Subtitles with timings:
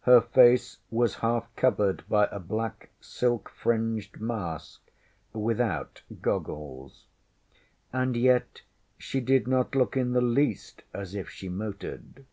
[0.00, 4.80] Her face was half covered by a black silk fringed mask,
[5.32, 7.04] without goggles.
[7.92, 8.62] And yet
[8.98, 12.24] she did not look in the least as if she motored.